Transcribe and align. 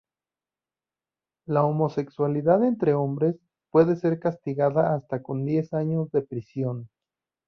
La 1.45 1.63
homosexualidad 1.63 2.63
entre 2.63 2.95
hombres 2.95 3.35
puede 3.69 3.95
ser 3.95 4.17
castigada 4.17 4.83
con 5.21 5.41
hasta 5.45 5.45
diez 5.45 5.73
años 5.75 6.11
de 6.11 6.23
prisión. 6.23 6.89